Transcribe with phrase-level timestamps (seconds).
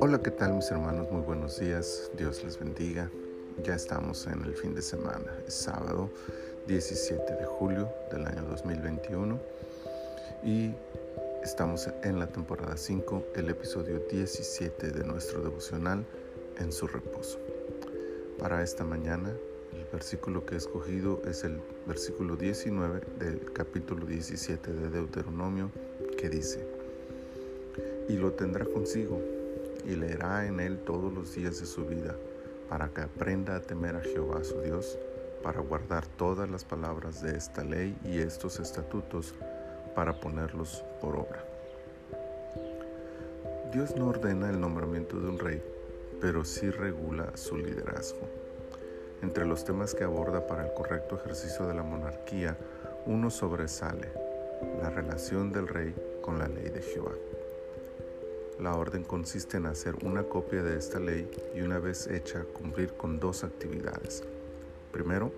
[0.00, 1.10] Hola, ¿qué tal mis hermanos?
[1.10, 3.10] Muy buenos días, Dios les bendiga.
[3.64, 6.08] Ya estamos en el fin de semana, es sábado
[6.68, 9.40] 17 de julio del año 2021
[10.44, 10.70] y
[11.42, 16.04] estamos en la temporada 5, el episodio 17 de nuestro devocional
[16.60, 17.40] en su reposo.
[18.38, 19.34] Para esta mañana,
[19.72, 25.72] el versículo que he escogido es el versículo 19 del capítulo 17 de Deuteronomio
[26.28, 26.66] dice,
[28.08, 29.20] y lo tendrá consigo
[29.86, 32.14] y leerá en él todos los días de su vida,
[32.68, 34.98] para que aprenda a temer a Jehová su Dios,
[35.42, 39.34] para guardar todas las palabras de esta ley y estos estatutos,
[39.94, 41.44] para ponerlos por obra.
[43.72, 45.62] Dios no ordena el nombramiento de un rey,
[46.20, 48.26] pero sí regula su liderazgo.
[49.22, 52.56] Entre los temas que aborda para el correcto ejercicio de la monarquía,
[53.06, 54.12] uno sobresale,
[54.80, 55.94] la relación del rey
[56.24, 57.12] con la ley de Jehová.
[58.58, 62.94] La orden consiste en hacer una copia de esta ley y una vez hecha cumplir
[62.94, 64.24] con dos actividades.
[64.90, 65.30] Primero,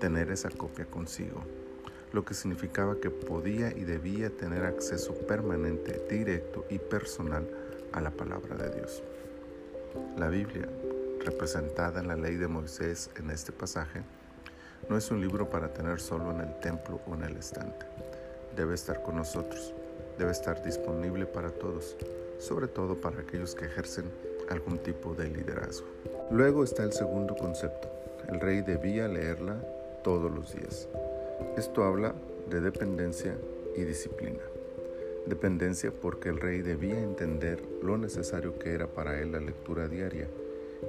[0.00, 1.40] tener esa copia consigo,
[2.12, 7.48] lo que significaba que podía y debía tener acceso permanente, directo y personal
[7.92, 9.02] a la palabra de Dios.
[10.18, 10.68] La Biblia,
[11.24, 14.02] representada en la ley de Moisés en este pasaje,
[14.90, 17.86] no es un libro para tener solo en el templo o en el estante.
[18.54, 19.72] Debe estar con nosotros,
[20.18, 21.96] debe estar disponible para todos
[22.38, 24.04] sobre todo para aquellos que ejercen
[24.48, 25.86] algún tipo de liderazgo.
[26.30, 27.88] Luego está el segundo concepto.
[28.28, 29.56] El rey debía leerla
[30.02, 30.88] todos los días.
[31.56, 32.14] Esto habla
[32.50, 33.36] de dependencia
[33.76, 34.40] y disciplina.
[35.26, 40.28] Dependencia porque el rey debía entender lo necesario que era para él la lectura diaria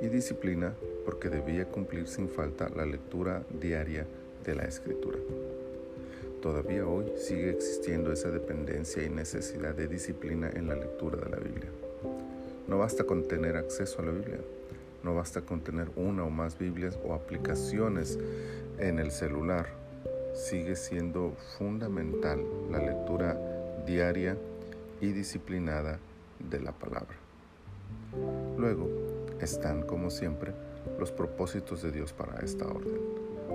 [0.00, 4.06] y disciplina porque debía cumplir sin falta la lectura diaria
[4.44, 5.18] de la escritura.
[6.44, 11.38] Todavía hoy sigue existiendo esa dependencia y necesidad de disciplina en la lectura de la
[11.38, 11.70] Biblia.
[12.68, 14.40] No basta con tener acceso a la Biblia,
[15.02, 18.18] no basta con tener una o más Biblias o aplicaciones
[18.78, 19.68] en el celular.
[20.34, 23.40] Sigue siendo fundamental la lectura
[23.86, 24.36] diaria
[25.00, 25.98] y disciplinada
[26.50, 27.16] de la palabra.
[28.58, 28.90] Luego
[29.40, 30.52] están, como siempre,
[30.98, 33.00] los propósitos de Dios para esta orden.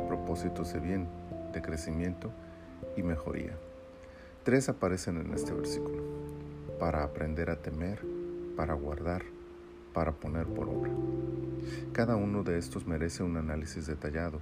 [0.08, 1.08] Propósitos de bien,
[1.54, 2.32] de crecimiento
[2.96, 3.56] y mejoría.
[4.44, 6.02] Tres aparecen en este versículo.
[6.80, 8.00] Para aprender a temer,
[8.56, 9.24] para guardar,
[9.94, 10.92] para poner por obra.
[11.92, 14.40] Cada uno de estos merece un análisis detallado,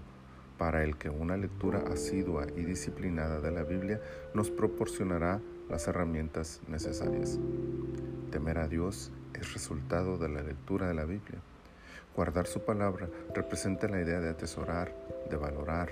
[0.58, 4.00] para el que una lectura asidua y disciplinada de la Biblia
[4.34, 7.40] nos proporcionará las herramientas necesarias.
[8.31, 11.40] Temer a Dios es resultado de la lectura de la Biblia.
[12.16, 14.96] Guardar su palabra representa la idea de atesorar,
[15.30, 15.90] de valorar,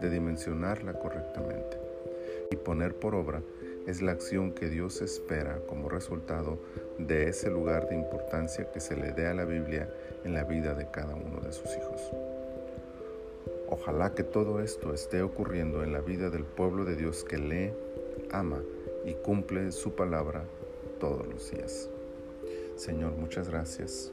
[0.00, 1.87] de dimensionarla correctamente
[2.68, 3.40] poner por obra
[3.86, 6.58] es la acción que Dios espera como resultado
[6.98, 9.88] de ese lugar de importancia que se le dé a la Biblia
[10.22, 12.12] en la vida de cada uno de sus hijos.
[13.70, 17.72] Ojalá que todo esto esté ocurriendo en la vida del pueblo de Dios que lee,
[18.32, 18.60] ama
[19.06, 20.44] y cumple su palabra
[21.00, 21.88] todos los días.
[22.76, 24.12] Señor, muchas gracias,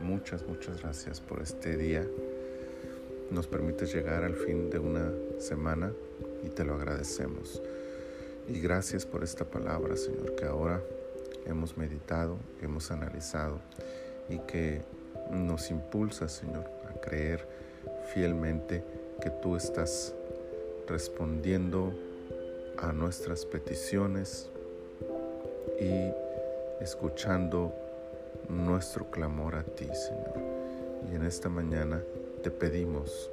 [0.00, 2.04] muchas, muchas gracias por este día.
[3.30, 5.92] Nos permites llegar al fin de una semana
[6.42, 7.62] y te lo agradecemos.
[8.48, 10.82] Y gracias por esta palabra, Señor, que ahora
[11.46, 13.58] hemos meditado, hemos analizado
[14.28, 14.82] y que
[15.30, 17.46] nos impulsa, Señor, a creer
[18.12, 18.84] fielmente
[19.22, 20.14] que tú estás
[20.86, 21.94] respondiendo
[22.78, 24.50] a nuestras peticiones
[25.80, 26.12] y
[26.82, 27.72] escuchando
[28.48, 30.34] nuestro clamor a ti, Señor.
[31.10, 32.02] Y en esta mañana
[32.42, 33.30] te pedimos,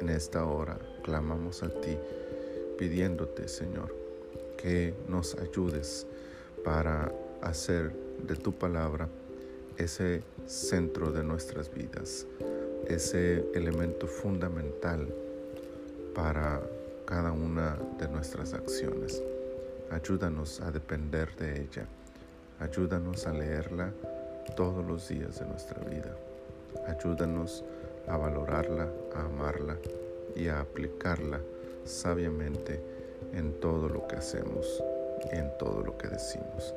[0.00, 1.96] en esta hora, clamamos a ti
[2.78, 4.03] pidiéndote, Señor,
[4.64, 6.06] que nos ayudes
[6.64, 7.92] para hacer
[8.26, 9.06] de tu palabra
[9.76, 12.26] ese centro de nuestras vidas,
[12.86, 15.06] ese elemento fundamental
[16.14, 16.62] para
[17.04, 19.22] cada una de nuestras acciones.
[19.90, 21.86] Ayúdanos a depender de ella.
[22.58, 23.92] Ayúdanos a leerla
[24.56, 26.16] todos los días de nuestra vida.
[26.86, 27.62] Ayúdanos
[28.08, 29.76] a valorarla, a amarla
[30.34, 31.38] y a aplicarla
[31.84, 32.93] sabiamente
[33.34, 34.82] en todo lo que hacemos
[35.32, 36.74] y en todo lo que decimos.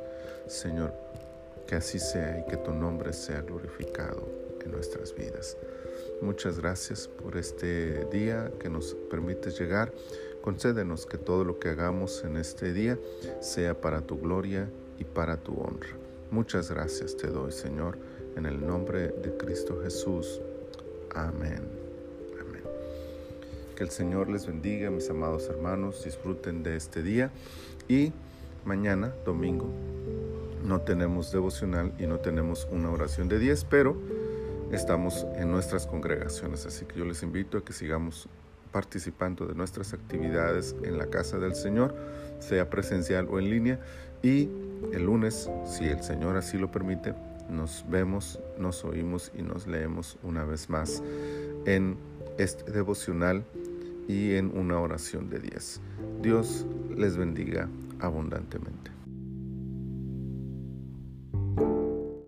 [0.48, 0.94] Señor,
[1.68, 4.28] que así sea y que tu nombre sea glorificado
[4.64, 5.58] en nuestras vidas.
[6.22, 9.94] Muchas gracias por este día que nos permite llegar.
[10.42, 12.98] Concédenos que todo lo que hagamos en este día
[13.42, 15.90] sea para tu gloria y para tu honra.
[16.32, 17.98] Muchas gracias te doy, Señor,
[18.36, 20.42] en el nombre de Cristo Jesús.
[21.14, 21.77] Amén.
[23.78, 27.30] Que el Señor les bendiga, mis amados hermanos, disfruten de este día
[27.88, 28.12] y
[28.66, 29.70] mañana, domingo,
[30.66, 33.96] no tenemos devocional y no tenemos una oración de 10, pero
[34.72, 36.66] estamos en nuestras congregaciones.
[36.66, 38.28] Así que yo les invito a que sigamos
[38.72, 41.94] participando de nuestras actividades en la casa del Señor,
[42.40, 43.80] sea presencial o en línea.
[44.24, 44.50] Y
[44.92, 47.14] el lunes, si el Señor así lo permite,
[47.48, 51.04] nos vemos, nos oímos y nos leemos una vez más
[51.68, 51.96] en
[52.40, 53.44] este devocional
[54.08, 55.82] y en una oración de 10.
[56.22, 56.66] Dios
[56.96, 57.70] les bendiga
[58.00, 58.97] abundantemente.